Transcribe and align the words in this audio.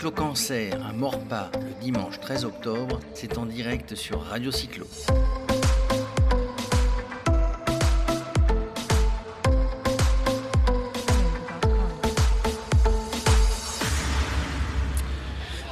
cyclo-cancer 0.00 0.82
à 0.82 0.94
Morpas 0.94 1.50
le 1.60 1.78
dimanche 1.78 2.18
13 2.20 2.46
octobre, 2.46 3.00
c'est 3.12 3.36
en 3.36 3.44
direct 3.44 3.94
sur 3.94 4.22
Radio 4.22 4.50
Cyclo. 4.50 4.86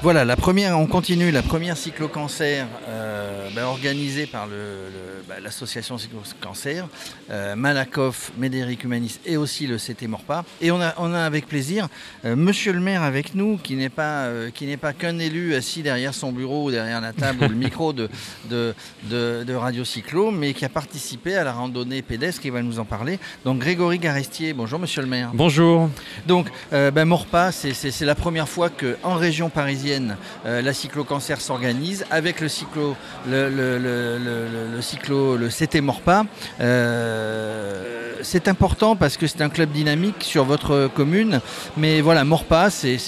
Voilà, 0.01 0.25
la 0.25 0.37
première, 0.37 0.79
on 0.79 0.87
continue 0.87 1.33
la 1.33 1.43
première 1.43 1.77
cyclo-cancer 1.77 2.69
euh, 2.89 3.49
bah, 3.53 3.67
organisée 3.67 4.27
par 4.27 4.47
bah, 5.29 5.35
l'association 5.43 5.97
le, 5.97 6.01
cyclo-cancer, 6.01 6.87
euh, 7.33 7.57
Malakoff, 7.57 8.31
Médéric 8.39 8.85
Humanis 8.85 9.19
et 9.27 9.37
aussi 9.37 9.67
le 9.67 9.77
CT 9.77 10.07
Morpa. 10.07 10.45
Et 10.61 10.71
on 10.71 10.81
a, 10.81 10.95
on 10.99 11.13
a 11.13 11.23
avec 11.23 11.49
plaisir 11.49 11.89
euh, 12.25 12.37
Monsieur 12.37 12.73
le 12.73 12.79
maire 12.79 13.03
avec 13.03 13.35
nous, 13.35 13.59
qui 13.59 13.75
n'est 13.75 13.89
pas, 13.89 14.31
qu'un 14.97 15.19
élu 15.19 15.57
assis 15.57 15.83
derrière 15.83 16.15
son 16.15 16.31
bureau 16.31 16.67
ou 16.67 16.71
derrière 16.71 17.01
la 17.01 17.13
table 17.13 17.47
ou 17.47 17.49
le 17.49 17.57
micro 17.57 17.93
de, 17.93 18.09
de, 18.49 18.75
de, 19.11 19.55
Radio 19.55 19.85
Cyclo, 19.85 20.31
mais 20.31 20.55
qui 20.55 20.65
a 20.65 20.69
participé 20.69 21.35
à 21.35 21.43
la 21.43 21.53
randonnée 21.53 22.03
pédestre, 22.03 22.41
qui 22.41 22.51
va 22.51 22.63
nous 22.63 22.79
en 22.79 22.85
parler. 22.85 23.19
Donc 23.45 23.59
Grégory 23.59 23.99
Garestier, 23.99 24.53
bonjour 24.53 24.79
Monsieur 24.79 25.03
le 25.03 25.09
maire. 25.09 25.31
Bonjour. 25.35 25.91
Donc 26.29 26.47
ben, 26.71 27.05
Morpa, 27.05 27.51
c'est 27.51 28.01
la 28.03 28.15
première 28.15 28.49
fois 28.49 28.71
qu'en 28.71 29.17
région 29.17 29.51
parisienne, 29.51 29.88
euh, 30.47 30.63
la 30.63 30.73
cyclo-cancer 30.73 31.41
s'organise 31.41 32.05
avec 32.11 32.41
le 32.41 32.49
cyclo, 32.49 32.97
le, 33.29 34.81
cyclo, 34.81 35.37
le 35.37 35.49
CT 35.49 35.81
Morpa. 35.81 36.25
Euh, 36.61 38.19
c'est 38.23 38.49
important 38.49 38.97
parce 38.97 39.17
que 39.17 39.27
c'est 39.27 39.43
un 39.43 39.49
club 39.49 39.71
dynamique 39.71 40.23
sur 40.23 40.45
votre 40.45 40.91
commune. 40.95 41.41
Mais 41.77 42.01
voilà, 42.01 42.25
Morpa, 42.25 42.71
c'est 42.71 42.99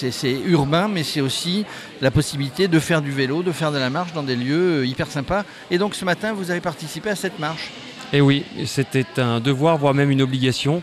urbain, 0.45 0.87
mais 0.87 1.03
c'est 1.03 1.21
aussi 1.21 1.65
la 2.01 2.11
possibilité 2.11 2.67
de 2.67 2.79
faire 2.79 3.01
du 3.01 3.11
vélo, 3.11 3.43
de 3.43 3.51
faire 3.51 3.71
de 3.71 3.77
la 3.77 3.89
marche 3.89 4.13
dans 4.13 4.23
des 4.23 4.35
lieux 4.35 4.85
hyper 4.85 5.07
sympas. 5.07 5.43
Et 5.69 5.77
donc 5.77 5.95
ce 5.95 6.05
matin, 6.05 6.33
vous 6.33 6.51
avez 6.51 6.61
participé 6.61 7.09
à 7.09 7.15
cette 7.15 7.39
marche. 7.39 7.71
Et 8.13 8.17
eh 8.17 8.21
oui, 8.21 8.43
c'était 8.65 9.05
un 9.17 9.39
devoir, 9.39 9.77
voire 9.77 9.93
même 9.93 10.11
une 10.11 10.21
obligation. 10.21 10.81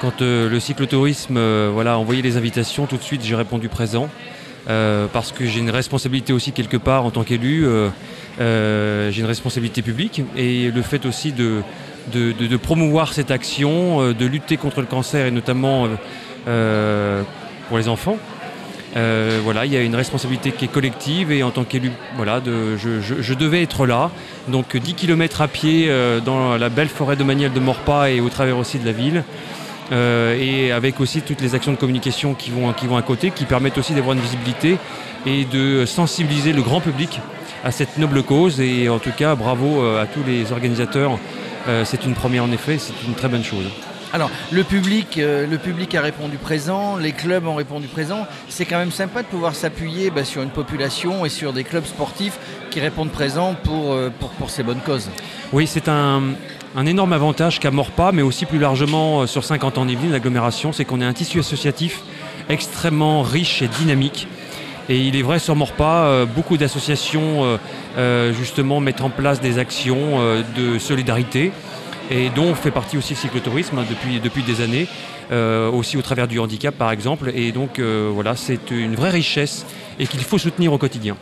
Quand 0.00 0.22
euh, 0.22 0.48
le 0.48 0.60
cyclotourisme 0.60 1.38
voilà, 1.68 1.94
a 1.94 1.96
envoyé 1.96 2.22
les 2.22 2.36
invitations, 2.36 2.86
tout 2.86 2.96
de 2.96 3.02
suite 3.02 3.22
j'ai 3.22 3.34
répondu 3.34 3.68
présent. 3.68 4.08
Euh, 4.68 5.06
parce 5.12 5.30
que 5.32 5.44
j'ai 5.44 5.60
une 5.60 5.70
responsabilité 5.70 6.32
aussi 6.32 6.52
quelque 6.52 6.78
part 6.78 7.04
en 7.04 7.10
tant 7.10 7.22
qu'élu, 7.22 7.66
euh, 7.66 7.90
euh, 8.40 9.10
j'ai 9.10 9.20
une 9.20 9.26
responsabilité 9.26 9.82
publique 9.82 10.22
et 10.36 10.70
le 10.70 10.82
fait 10.82 11.04
aussi 11.04 11.32
de, 11.32 11.62
promouvoir 12.62 13.12
cette 13.12 13.30
action, 13.30 14.12
de 14.12 14.26
lutter 14.26 14.56
contre 14.56 14.80
le 14.80 14.86
cancer 14.86 15.26
et 15.26 15.30
notamment 15.30 15.86
pour 17.68 17.78
les 17.78 17.88
enfants. 17.88 18.16
voilà, 18.94 19.66
il 19.66 19.72
y 19.72 19.76
a 19.76 19.82
une 19.82 19.96
responsabilité 19.96 20.52
qui 20.52 20.64
est 20.64 20.72
collective 20.72 21.30
et 21.30 21.42
en 21.42 21.50
tant 21.50 21.64
qu'élu, 21.64 21.92
voilà, 22.16 22.40
je, 22.44 23.34
devais 23.34 23.62
être 23.62 23.86
là. 23.86 24.10
Donc 24.48 24.76
10 24.76 24.94
km 24.94 25.42
à 25.42 25.48
pied 25.48 25.90
dans 26.24 26.56
la 26.56 26.68
belle 26.70 26.88
forêt 26.88 27.16
de 27.16 27.24
Maniel 27.24 27.52
de 27.52 27.60
Morpa 27.60 28.10
et 28.10 28.20
au 28.20 28.30
travers 28.30 28.56
aussi 28.56 28.78
de 28.78 28.86
la 28.86 28.92
ville. 28.92 29.24
Euh, 29.92 30.36
et 30.38 30.72
avec 30.72 31.00
aussi 31.00 31.20
toutes 31.20 31.40
les 31.40 31.54
actions 31.54 31.72
de 31.72 31.76
communication 31.76 32.34
qui 32.34 32.50
vont, 32.50 32.72
qui 32.72 32.86
vont 32.86 32.96
à 32.96 33.02
côté, 33.02 33.30
qui 33.30 33.44
permettent 33.44 33.78
aussi 33.78 33.94
d'avoir 33.94 34.16
une 34.16 34.22
visibilité 34.22 34.78
et 35.26 35.44
de 35.44 35.84
sensibiliser 35.84 36.52
le 36.52 36.62
grand 36.62 36.80
public 36.80 37.20
à 37.64 37.70
cette 37.70 37.98
noble 37.98 38.22
cause. 38.22 38.60
Et 38.60 38.88
en 38.88 38.98
tout 38.98 39.12
cas, 39.12 39.34
bravo 39.34 39.82
euh, 39.82 40.02
à 40.02 40.06
tous 40.06 40.22
les 40.26 40.52
organisateurs. 40.52 41.18
Euh, 41.68 41.84
c'est 41.84 42.04
une 42.04 42.14
première 42.14 42.44
en 42.44 42.52
effet, 42.52 42.78
c'est 42.78 42.94
une 43.06 43.14
très 43.14 43.28
bonne 43.28 43.44
chose. 43.44 43.64
Alors, 44.12 44.30
le 44.52 44.62
public, 44.62 45.16
le 45.16 45.56
public 45.56 45.92
a 45.96 46.00
répondu 46.00 46.36
présent, 46.36 46.96
les 46.96 47.10
clubs 47.10 47.48
ont 47.48 47.56
répondu 47.56 47.88
présent. 47.88 48.28
C'est 48.48 48.64
quand 48.64 48.78
même 48.78 48.92
sympa 48.92 49.22
de 49.22 49.26
pouvoir 49.26 49.56
s'appuyer 49.56 50.10
bah, 50.10 50.22
sur 50.22 50.40
une 50.42 50.50
population 50.50 51.24
et 51.24 51.28
sur 51.28 51.52
des 51.52 51.64
clubs 51.64 51.84
sportifs 51.84 52.38
qui 52.70 52.78
répondent 52.78 53.10
présent 53.10 53.56
pour, 53.64 53.98
pour, 54.20 54.30
pour 54.30 54.50
ces 54.50 54.62
bonnes 54.62 54.82
causes. 54.86 55.10
Oui, 55.52 55.66
c'est 55.66 55.88
un, 55.88 56.22
un 56.76 56.86
énorme 56.86 57.12
avantage 57.12 57.60
qu'a 57.60 57.70
Morpa, 57.70 58.10
mais 58.12 58.22
aussi 58.22 58.46
plus 58.46 58.58
largement 58.58 59.22
euh, 59.22 59.26
sur 59.26 59.44
50 59.44 59.78
ans 59.78 59.86
d'Yvelines, 59.86 60.12
l'agglomération, 60.12 60.72
c'est 60.72 60.84
qu'on 60.84 61.00
est 61.00 61.04
un 61.04 61.12
tissu 61.12 61.38
associatif 61.38 62.02
extrêmement 62.48 63.22
riche 63.22 63.62
et 63.62 63.68
dynamique. 63.68 64.26
Et 64.88 64.98
il 64.98 65.16
est 65.16 65.22
vrai 65.22 65.38
sur 65.38 65.54
Morpa, 65.54 66.04
euh, 66.04 66.26
beaucoup 66.26 66.56
d'associations 66.56 67.58
euh, 67.96 68.32
justement 68.32 68.80
mettent 68.80 69.00
en 69.00 69.10
place 69.10 69.40
des 69.40 69.58
actions 69.58 70.18
de 70.56 70.78
solidarité 70.78 71.52
et 72.10 72.28
dont 72.30 72.54
fait 72.54 72.70
partie 72.70 72.98
aussi 72.98 73.14
le 73.14 73.18
cyclotourisme 73.18 73.78
hein, 73.78 73.84
depuis, 73.88 74.20
depuis 74.20 74.42
des 74.42 74.60
années, 74.60 74.86
aussi 75.72 75.96
au 75.96 76.02
travers 76.02 76.28
du 76.28 76.38
handicap 76.38 76.74
par 76.74 76.90
exemple. 76.90 77.32
Et 77.34 77.50
donc 77.50 77.80
voilà, 77.80 78.36
c'est 78.36 78.70
une 78.70 78.94
vraie 78.94 79.10
richesse 79.10 79.64
et 79.98 80.06
qu'il 80.06 80.20
faut 80.20 80.38
soutenir 80.38 80.72
au 80.72 80.78
quotidien. 80.78 81.16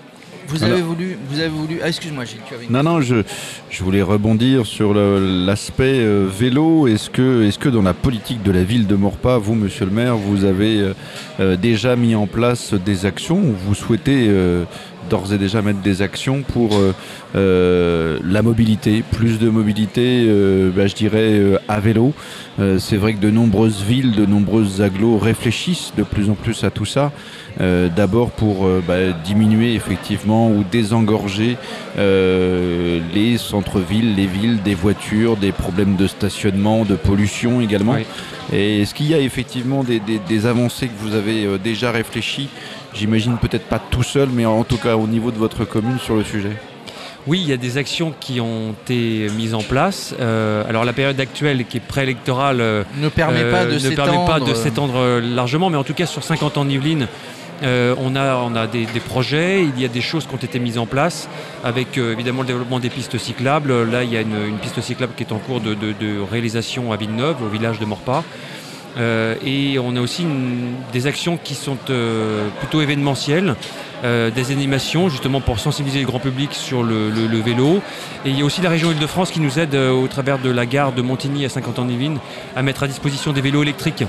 Vous 0.49 0.63
avez 0.65 0.81
voulu, 0.83 1.17
vous 1.29 1.41
avez 1.41 1.49
voulu. 1.49 1.81
Ah, 1.83 1.89
excuse-moi, 1.89 2.25
Gilles, 2.25 2.41
tu 2.47 2.55
avais. 2.55 2.67
Non, 2.69 2.83
non, 2.83 3.01
je, 3.01 3.23
je 3.71 3.85
voulais 3.85 4.03
rebondir 4.03 4.67
sur 4.67 4.95
l'aspect 4.95 6.01
euh, 6.01 6.27
vélo. 6.29 6.87
Est-ce 6.87 7.11
que, 7.11 7.45
est 7.45 7.59
que 7.59 7.69
dans 7.69 7.83
la 7.83 7.95
politique 7.95 8.43
de 8.43 8.51
la 8.51 8.63
ville 8.63 8.87
de 8.87 8.95
Morpa, 8.95 9.39
vous, 9.39 9.55
monsieur 9.55 9.85
le 9.85 9.93
maire, 9.93 10.17
vous 10.17 10.45
avez 10.45 10.81
euh, 10.81 10.95
euh, 11.41 11.57
déjà 11.57 11.97
mis 11.97 12.15
en 12.15 12.27
place 12.27 12.75
des 12.75 13.07
actions 13.07 13.39
ou 13.39 13.55
vous 13.67 13.75
souhaitez 13.75 14.29
d'ores 15.13 15.33
et 15.33 15.39
déjà 15.39 15.61
mettre 15.61 15.81
des 15.81 16.01
actions 16.01 16.43
pour 16.43 16.71
la 17.35 18.43
mobilité, 18.43 19.05
plus 19.13 19.39
de 19.39 19.49
mobilité, 19.51 20.27
bah, 20.75 20.87
je 20.87 20.95
dirais, 20.95 21.41
à 21.69 21.81
vélo. 21.81 22.15
c'est 22.79 22.97
vrai 22.97 23.15
que 23.15 23.21
de 23.21 23.31
nombreuses 23.31 23.83
villes, 23.83 24.13
de 24.13 24.25
nombreuses 24.27 24.81
agglos 24.81 25.19
réfléchissent 25.19 25.93
de 25.97 26.03
plus 26.03 26.31
en 26.31 26.35
plus 26.35 26.65
à 26.65 26.71
tout 26.71 26.87
ça. 26.87 27.13
Euh, 27.61 27.89
d'abord 27.95 28.31
pour 28.31 28.65
euh, 28.65 28.83
bah, 28.87 29.13
diminuer 29.25 29.75
effectivement 29.75 30.51
ou 30.51 30.65
désengorger 30.65 31.59
euh, 31.99 32.99
les 33.15 33.37
centres-villes, 33.37 34.15
les 34.15 34.27
villes, 34.27 34.63
des 34.63 34.75
voitures, 34.75 35.37
des 35.37 35.53
problèmes 35.53 35.97
de 35.97 36.07
stationnement, 36.07 36.85
de 36.85 36.97
pollution 36.97 37.61
également. 37.61 37.97
Et 38.53 38.83
est-ce 38.83 38.95
qu'il 38.95 39.07
y 39.07 39.15
a 39.15 39.19
effectivement 39.19 39.85
des, 39.85 40.47
avancées 40.47 40.89
que 40.89 40.99
vous 40.99 41.15
avez 41.15 41.59
déjà 41.63 41.91
réfléchies 41.91 42.49
J'imagine 42.95 43.37
peut-être 43.39 43.67
pas 43.67 43.79
tout 43.79 44.03
seul, 44.03 44.29
mais 44.33 44.47
en 44.47 44.65
tout 44.65 44.79
cas 44.79 44.97
au 44.97 45.07
niveau 45.07 45.31
de 45.31 45.39
votre 45.39 45.65
commune 45.65 45.99
sur 45.99 46.15
le 46.15 46.25
sujet. 46.25 46.53
Oui, 47.27 47.41
il 47.41 47.49
y 47.49 47.53
a 47.53 47.57
des 47.57 47.79
actions 47.79 48.13
qui 48.19 48.41
ont 48.41 48.73
été 48.73 49.29
mises 49.37 49.55
en 49.55 49.63
place. 49.63 50.13
alors 50.21 50.85
la 50.85 50.93
période 50.93 51.21
actuelle 51.21 51.65
qui 51.67 51.77
est 51.77 51.81
préélectorale 51.81 52.85
ne 52.99 53.09
permet 53.09 53.51
pas 53.51 53.65
de 53.65 53.79
s'étendre 54.55 55.21
largement, 55.21 55.71
mais 55.71 55.77
en 55.77 55.85
tout 55.85 55.95
cas 55.95 56.07
sur 56.07 56.25
50 56.25 56.59
ans 56.59 56.65
de 56.65 56.71
Yvelines, 56.71 57.07
euh, 57.63 57.95
on 57.99 58.17
a, 58.17 58.37
on 58.37 58.57
a 58.57 58.67
des, 58.67 58.87
projets, 59.07 59.63
il 59.63 59.81
y 59.81 59.85
a 59.85 59.89
des 59.89 60.01
choses 60.01 60.27
qui 60.27 60.35
ont 60.35 60.39
été 60.39 60.59
mises 60.59 60.79
en 60.79 60.87
place 60.87 61.29
avec 61.63 61.97
euh, 61.97 62.13
évidemment 62.13 62.43
le 62.43 62.49
développement 62.49 62.81
des 62.81 62.91
pistes 62.91 63.19
cyclables. 63.19 63.89
Là, 63.91 64.03
il 64.03 64.13
y 64.13 64.17
a 64.17 64.21
une, 64.21 64.59
piste 64.61 64.81
cyclable 64.81 65.13
qui 65.17 65.23
est 65.23 65.33
en 65.33 65.39
cours 65.39 65.61
de, 65.61 65.77
réalisation 66.31 66.93
à 66.93 66.97
Villeneuve, 66.97 67.37
au 67.43 67.49
village 67.49 67.79
de 67.79 67.85
Morpas. 67.85 68.25
Euh, 68.99 69.35
et 69.45 69.79
on 69.79 69.97
a 69.97 70.01
aussi 70.01 70.27
des 70.93 71.07
actions 71.07 71.39
qui 71.43 71.55
sont 71.55 71.77
plutôt 71.77 72.81
événementielles. 72.81 73.57
Euh, 74.05 74.31
des 74.33 74.51
animations 74.51 75.09
justement 75.09 75.41
pour 75.41 75.61
sensibiliser 75.61 76.01
le 76.01 76.07
grand 76.07 76.19
public 76.19 76.55
sur 76.55 76.83
le, 76.83 77.09
vélo. 77.41 77.81
Et 78.25 78.31
il 78.31 78.39
y 78.39 78.43
a 78.43 78.45
aussi 78.45 78.61
la 78.61 78.71
région 78.71 78.91
Île-de-France 78.91 79.31
qui 79.31 79.39
nous 79.39 79.61
aide 79.61 79.77
euh, 79.77 79.93
au 79.93 80.09
travers 80.09 80.41
de 80.41 80.51
la 80.51 80.67
gare 80.67 80.93
de 80.93 81.03
Montigny 81.03 81.45
à 81.45 81.49
50 81.49 81.79
ans 81.79 81.85
d'Yvelines 81.85 82.19
à 82.57 82.63
mettre 82.63 82.83
à 82.83 82.89
disposition 82.89 83.33
des 83.33 83.41
vélos 83.41 83.63
électriques 83.63 84.03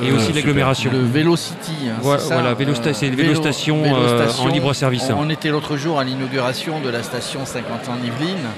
et 0.00 0.12
aussi 0.12 0.32
l'agglomération. 0.32 0.92
Le 0.92 1.00
Vélo 1.00 1.34
City. 1.34 1.72
Hein, 1.88 1.98
voilà, 2.02 2.54
vélo 2.54 2.72
c'est 2.74 3.08
une 3.08 3.16
vélo, 3.16 3.34
station, 3.34 3.82
euh, 3.84 4.28
en 4.38 4.46
libre 4.46 4.72
service. 4.74 5.10
On, 5.16 5.28
était 5.28 5.48
l'autre 5.48 5.76
jour 5.76 5.98
à 5.98 6.04
l'inauguration 6.04 6.80
de 6.80 6.88
la 6.88 7.02
station 7.02 7.44
50 7.44 7.88
ans 7.88 7.96
d'Yvelines. 8.00 8.48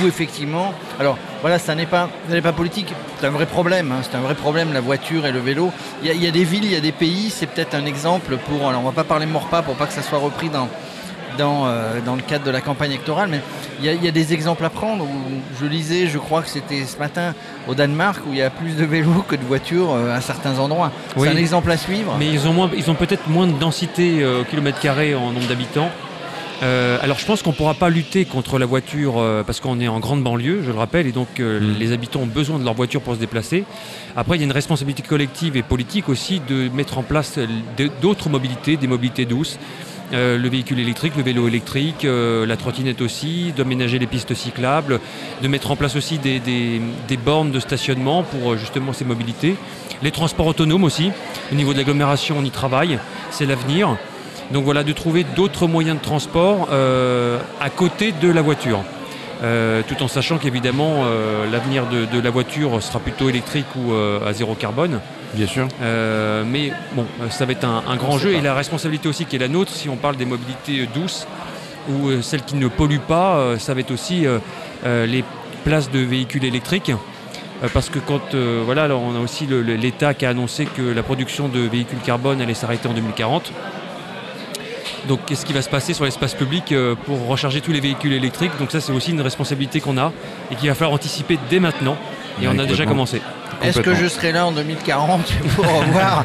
Où 0.00 0.06
effectivement, 0.06 0.72
alors 1.00 1.18
voilà, 1.40 1.58
ça 1.58 1.74
n'est 1.74 1.86
pas, 1.86 2.08
pas 2.42 2.52
politique, 2.52 2.94
c'est 3.18 3.26
un 3.26 3.30
vrai 3.30 3.46
problème, 3.46 3.90
hein, 3.90 4.02
c'est 4.02 4.16
un 4.16 4.20
vrai 4.20 4.34
problème 4.34 4.72
la 4.72 4.80
voiture 4.80 5.26
et 5.26 5.32
le 5.32 5.40
vélo. 5.40 5.72
Il 6.04 6.22
y, 6.22 6.26
a, 6.26 6.30
des 6.30 6.44
villes, 6.44 6.64
il 6.64 6.72
y 6.72 6.76
a 6.76 6.80
des 6.80 6.92
pays, 6.92 7.30
c'est 7.30 7.46
peut-être 7.46 7.74
un 7.74 7.86
exemple 7.86 8.36
pour, 8.36 8.68
alors 8.68 8.82
on 8.82 8.84
va 8.84 8.92
pas 8.92 9.04
parler 9.04 9.26
pas 9.46 9.62
pour 9.62 9.74
pas 9.74 9.86
que 9.86 9.92
ça 9.92 10.02
soit 10.02 10.18
repris 10.18 10.48
dans, 10.48 10.68
dans, 11.38 11.66
euh, 11.66 12.00
dans 12.04 12.16
le 12.16 12.22
cadre 12.22 12.44
de 12.44 12.50
la 12.50 12.60
campagne 12.60 12.90
électorale, 12.90 13.28
mais 13.30 13.40
il 13.82 14.04
y, 14.04 14.08
a 14.08 14.10
des 14.10 14.34
exemples 14.34 14.64
à 14.64 14.70
prendre. 14.70 15.06
je 15.58 15.66
lisais, 15.66 16.06
je 16.06 16.18
crois 16.18 16.42
que 16.42 16.48
c'était 16.48 16.84
ce 16.84 16.98
matin 16.98 17.34
au 17.66 17.74
Danemark, 17.74 18.20
où 18.26 18.32
il 18.32 18.38
y 18.38 18.42
a 18.42 18.50
plus 18.50 18.76
de 18.76 18.84
vélos 18.84 19.24
que 19.26 19.36
de 19.36 19.44
voitures 19.44 19.94
euh, 19.94 20.14
à 20.14 20.20
certains 20.20 20.58
endroits. 20.58 20.92
C'est 21.16 21.28
un 21.28 21.36
exemple 21.36 21.70
à 21.70 21.78
suivre. 21.78 22.14
Mais 22.18 22.28
ils 22.28 22.46
ont, 22.46 22.52
moins, 22.52 22.70
ils 22.76 22.90
ont 22.90 22.94
peut-être 22.94 23.28
moins 23.28 23.46
de 23.46 23.58
densité 23.58 24.22
euh, 24.22 24.42
au 24.42 24.44
kilomètre 24.44 24.80
carré 24.80 25.14
en 25.14 25.32
nombre 25.32 25.46
d'habitants. 25.46 25.88
Alors 26.60 27.18
je 27.18 27.26
pense 27.26 27.42
qu'on 27.42 27.50
ne 27.50 27.56
pourra 27.56 27.74
pas 27.74 27.88
lutter 27.88 28.24
contre 28.24 28.58
la 28.58 28.66
voiture 28.66 29.14
parce 29.46 29.60
qu'on 29.60 29.80
est 29.80 29.88
en 29.88 29.98
grande 29.98 30.22
banlieue, 30.22 30.62
je 30.62 30.70
le 30.70 30.78
rappelle, 30.78 31.06
et 31.06 31.12
donc 31.12 31.38
mm. 31.38 31.78
les 31.78 31.92
habitants 31.92 32.20
ont 32.20 32.26
besoin 32.26 32.58
de 32.58 32.64
leur 32.64 32.74
voiture 32.74 33.00
pour 33.00 33.14
se 33.14 33.18
déplacer. 33.18 33.64
Après, 34.16 34.36
il 34.36 34.40
y 34.40 34.42
a 34.42 34.46
une 34.46 34.52
responsabilité 34.52 35.02
collective 35.02 35.56
et 35.56 35.62
politique 35.62 36.08
aussi 36.08 36.40
de 36.40 36.68
mettre 36.68 36.98
en 36.98 37.02
place 37.02 37.38
d'autres 38.02 38.28
mobilités, 38.28 38.76
des 38.76 38.86
mobilités 38.86 39.24
douces. 39.24 39.58
le 40.12 40.48
véhicule 40.48 40.80
électrique, 40.80 41.14
le 41.16 41.22
vélo 41.22 41.48
électrique, 41.48 42.04
la 42.04 42.56
trottinette 42.56 43.00
aussi, 43.00 43.52
d'aménager 43.56 43.98
les 43.98 44.06
pistes 44.06 44.34
cyclables, 44.34 45.00
de 45.42 45.48
mettre 45.48 45.70
en 45.70 45.76
place 45.76 45.96
aussi 45.96 46.18
des, 46.18 46.40
des 46.40 47.16
bornes 47.16 47.52
de 47.52 47.60
stationnement 47.60 48.22
pour 48.22 48.56
justement 48.56 48.92
ces 48.92 49.04
mobilités. 49.04 49.54
Les 50.02 50.10
transports 50.10 50.46
autonomes 50.46 50.84
aussi, 50.84 51.10
au 51.52 51.54
niveau 51.54 51.72
de 51.72 51.78
l'agglomération 51.78 52.36
on 52.38 52.44
y 52.44 52.50
travaille, 52.50 52.98
c'est 53.30 53.46
l'avenir. 53.46 53.96
Donc 54.52 54.64
voilà, 54.64 54.82
de 54.82 54.92
trouver 54.92 55.24
d'autres 55.24 55.66
moyens 55.66 55.98
de 55.98 56.02
transport 56.02 56.68
à 56.70 57.70
côté 57.70 58.12
de 58.12 58.30
la 58.30 58.42
voiture. 58.42 58.82
Euh, 59.42 59.80
tout 59.88 60.02
en 60.02 60.08
sachant 60.08 60.36
qu'évidemment 60.36 61.04
euh, 61.04 61.50
l'avenir 61.50 61.86
de, 61.86 62.20
la 62.20 62.28
voiture 62.28 62.82
sera 62.82 62.98
plutôt 62.98 63.30
électrique 63.30 63.64
ou 63.74 63.92
euh, 63.92 64.26
à 64.26 64.34
zéro 64.34 64.54
carbone. 64.54 65.00
Bien 65.32 65.46
sûr. 65.46 65.68
mais 65.80 66.72
bon, 66.94 67.06
ça 67.30 67.46
va 67.46 67.52
être 67.52 67.64
un, 67.64 67.96
grand 67.96 68.18
jeu 68.18 68.32
et 68.32 68.40
la 68.40 68.52
responsabilité 68.52 69.08
aussi 69.08 69.26
qui 69.26 69.36
est 69.36 69.38
la 69.38 69.46
nôtre, 69.46 69.70
si 69.70 69.88
on 69.88 69.94
parle 69.94 70.16
des 70.16 70.24
mobilités 70.24 70.88
douces 70.92 71.26
ou 71.88 72.20
celles 72.20 72.42
qui 72.42 72.56
ne 72.56 72.66
polluent 72.66 72.98
pas, 72.98 73.56
ça 73.58 73.72
va 73.72 73.80
être 73.80 73.92
aussi 73.92 74.26
les 74.84 75.24
places 75.62 75.88
de 75.88 76.00
véhicules 76.00 76.44
électriques. 76.44 76.90
Parce 77.72 77.90
que 77.90 78.00
quand 78.00 78.34
voilà, 78.64 78.88
on 78.88 79.14
a 79.14 79.20
aussi 79.20 79.46
l'État 79.46 80.14
qui 80.14 80.26
a 80.26 80.30
annoncé 80.30 80.64
que 80.64 80.82
la 80.82 81.04
production 81.04 81.46
de 81.46 81.60
véhicules 81.60 82.00
carbone 82.04 82.40
allait 82.40 82.54
s'arrêter 82.54 82.88
en 82.88 82.92
2040. 82.92 83.52
Donc 85.08 85.20
qu'est-ce 85.26 85.46
qui 85.46 85.52
va 85.52 85.62
se 85.62 85.68
passer 85.68 85.94
sur 85.94 86.04
l'espace 86.04 86.34
public 86.34 86.72
euh, 86.72 86.94
pour 86.94 87.26
recharger 87.26 87.60
tous 87.60 87.72
les 87.72 87.80
véhicules 87.80 88.12
électriques? 88.12 88.52
Donc 88.58 88.70
ça 88.70 88.80
c'est 88.80 88.92
aussi 88.92 89.12
une 89.12 89.20
responsabilité 89.20 89.80
qu'on 89.80 89.98
a 89.98 90.12
et 90.50 90.56
qu'il 90.56 90.68
va 90.68 90.74
falloir 90.74 90.94
anticiper 90.94 91.38
dès 91.48 91.60
maintenant. 91.60 91.96
Et 92.42 92.48
on 92.48 92.58
a 92.58 92.64
déjà 92.64 92.86
commencé. 92.86 93.20
Est-ce 93.62 93.80
que 93.80 93.94
je 93.94 94.06
serai 94.06 94.32
là 94.32 94.46
en 94.46 94.52
2040 94.52 95.32
pour 95.56 95.66
voir 95.66 96.24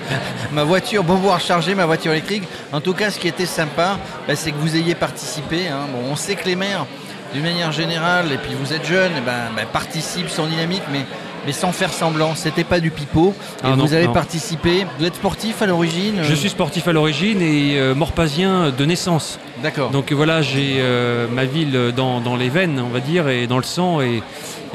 ma 0.53 0.63
voiture, 0.63 1.03
pour 1.03 1.15
pouvoir 1.15 1.41
charger 1.41 1.75
ma 1.75 1.85
voiture 1.85 2.13
électrique? 2.13 2.43
En 2.71 2.79
tout 2.79 2.93
cas, 2.93 3.11
ce 3.11 3.19
qui 3.19 3.27
était 3.27 3.45
sympa, 3.45 3.97
bah, 4.27 4.35
c'est 4.35 4.51
que 4.51 4.57
vous 4.57 4.75
ayez 4.75 4.95
participé. 4.95 5.67
Hein. 5.67 5.87
Bon, 5.91 6.11
on 6.11 6.15
sait 6.15 6.35
que 6.35 6.45
les 6.45 6.55
maires, 6.55 6.85
d'une 7.33 7.43
manière 7.43 7.73
générale, 7.73 8.31
et 8.31 8.37
puis 8.37 8.53
vous 8.53 8.71
êtes 8.71 8.85
jeunes, 8.85 9.11
eh 9.17 9.21
ben, 9.21 9.51
bah, 9.55 9.63
participent, 9.71 10.29
sont 10.29 10.45
dynamiques, 10.45 10.83
mais 10.91 11.05
mais 11.45 11.51
sans 11.51 11.71
faire 11.71 11.93
semblant. 11.93 12.35
C'était 12.35 12.63
pas 12.63 12.79
du 12.79 12.91
pipeau. 12.91 13.33
Et 13.63 13.67
ah 13.67 13.75
vous 13.75 13.93
avez 13.93 14.07
participé. 14.07 14.85
Vous 14.99 15.05
êtes 15.05 15.15
sportif 15.15 15.61
à 15.61 15.65
l'origine 15.65 16.19
Je 16.23 16.33
suis 16.33 16.49
sportif 16.49 16.87
à 16.87 16.93
l'origine 16.93 17.41
et 17.41 17.77
euh, 17.77 17.95
morpasien 17.95 18.71
de 18.71 18.85
naissance. 18.85 19.39
D'accord. 19.61 19.89
Donc 19.91 20.11
voilà, 20.11 20.41
j'ai 20.41 20.75
euh, 20.79 21.27
ma 21.27 21.45
ville 21.45 21.93
dans, 21.95 22.35
les 22.35 22.49
veines, 22.49 22.79
on 22.79 22.89
va 22.89 22.99
dire, 22.99 23.29
et 23.29 23.47
dans 23.47 23.57
le 23.57 23.63
sang. 23.63 24.01
Et 24.01 24.21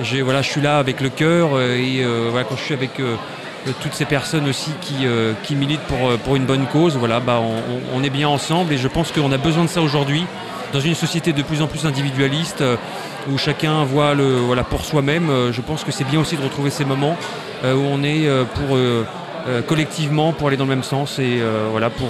j'ai, 0.01 0.23
voilà, 0.23 0.43
je 0.43 0.51
suis 0.51 0.61
là 0.61 0.79
avec 0.79 1.01
le 1.01 1.09
cœur. 1.09 1.51
Euh, 1.55 1.77
et 1.77 2.05
voilà, 2.31 2.45
quand 2.45 2.57
je 2.57 2.63
suis 2.63 2.75
avec 2.75 2.91
toutes 3.81 3.93
ces 3.93 4.07
personnes 4.07 4.49
aussi 4.49 4.71
qui, 4.81 5.07
qui 5.43 5.55
militent 5.55 5.81
pour, 5.81 6.17
pour 6.25 6.37
une 6.37 6.47
bonne 6.47 6.67
cause, 6.67 6.97
voilà, 6.97 7.21
bah, 7.21 7.41
on, 7.95 8.03
est 8.03 8.11
bien 8.11 8.29
ensemble. 8.29 8.73
Et 8.73 8.79
je 8.79 8.89
pense 8.89 9.13
qu'on 9.13 9.33
a 9.33 9.39
besoin 9.39 9.65
de 9.65 9.69
ça 9.69 9.83
aujourd'hui 9.83 10.25
dans 10.73 10.81
une 10.81 10.95
société 10.95 11.33
de 11.33 11.43
plus 11.43 11.63
en 11.63 11.67
plus 11.67 11.87
individualiste 11.87 12.63
où 13.29 13.39
chacun 13.39 13.85
voit 13.85 14.15
le, 14.15 14.37
voilà, 14.37 14.65
pour 14.65 14.85
soi-même. 14.85 15.31
Euh, 15.31 15.53
je 15.53 15.61
pense 15.61 15.85
que 15.85 15.93
c'est 15.93 16.05
bien 16.05 16.21
aussi 16.21 16.37
de 16.37 16.43
retrouver 16.43 16.71
ces 16.71 16.85
moments 16.85 17.17
euh, 17.65 17.75
où 17.75 17.83
on 17.83 18.03
est 18.03 18.27
euh, 18.27 18.45
pour 18.45 18.79
collectivement 19.67 20.35
pour 20.35 20.49
aller 20.49 20.59
dans 20.59 20.65
le 20.65 20.71
même 20.71 20.83
sens 20.83 21.19
et 21.19 21.41
voilà 21.71 21.89
pour 21.89 22.09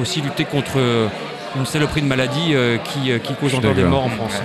aussi 0.00 0.22
lutter 0.22 0.46
contre 0.46 0.78
une 1.54 1.66
saloperie 1.66 2.00
de 2.00 2.06
maladie 2.06 2.54
qui, 2.82 3.12
qui, 3.20 3.34
cause 3.34 3.54
encore 3.54 3.74
des 3.74 3.84
morts 3.84 4.06
en 4.06 4.08
France. 4.08 4.40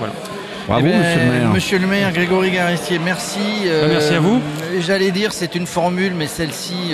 Bravo, 0.68 0.88
eh 0.88 0.98
monsieur 0.98 1.20
le 1.20 1.32
maire. 1.32 1.50
Monsieur 1.50 1.80
le 1.80 1.88
maire, 1.88 2.12
Grégory 2.12 2.52
Garistier, 2.52 3.00
merci. 3.00 3.40
Bah, 3.66 3.88
merci 3.90 4.14
à 4.14 4.20
vous. 4.20 4.42
J'allais 4.80 5.12
dire, 5.12 5.32
c'est 5.32 5.56
une 5.56 5.68
formule, 5.68 6.14
mais 6.14 6.28
celle-ci, 6.28 6.94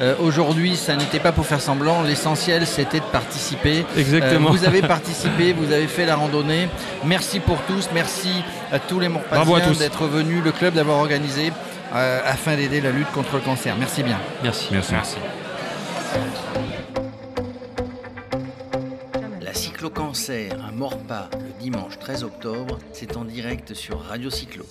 euh, 0.00 0.14
aujourd'hui, 0.20 0.76
ça 0.76 0.94
n'était 0.94 1.20
pas 1.20 1.32
pour 1.32 1.46
faire 1.46 1.60
semblant. 1.60 2.02
L'essentiel, 2.02 2.66
c'était 2.66 3.00
de 3.00 3.04
participer. 3.04 3.86
Exactement. 3.96 4.48
Euh, 4.48 4.52
vous 4.52 4.64
avez 4.66 4.82
participé, 4.82 5.54
vous 5.54 5.72
avez 5.72 5.86
fait 5.86 6.04
la 6.04 6.16
randonnée. 6.16 6.68
Merci 7.04 7.40
pour 7.40 7.58
tous. 7.62 7.88
Merci 7.94 8.42
à 8.70 8.78
tous 8.78 9.00
les 9.00 9.08
Morpasiens 9.08 9.72
d'être 9.78 10.06
venus, 10.06 10.42
le 10.44 10.52
club 10.52 10.74
d'avoir 10.74 10.98
organisé 10.98 11.52
euh, 11.94 12.20
afin 12.24 12.56
d'aider 12.56 12.80
la 12.80 12.90
lutte 12.90 13.10
contre 13.12 13.36
le 13.36 13.40
cancer. 13.40 13.74
Merci 13.78 14.02
bien. 14.02 14.18
Merci. 14.42 14.68
Merci. 14.70 14.92
Merci. 14.92 15.16
Cyclo-cancer 20.16 20.64
à 20.64 20.72
Morpa 20.72 21.28
le 21.34 21.52
dimanche 21.60 21.98
13 21.98 22.24
octobre, 22.24 22.78
c'est 22.92 23.16
en 23.16 23.24
direct 23.24 23.74
sur 23.74 24.00
Radio 24.00 24.30
Cyclo. 24.30 24.64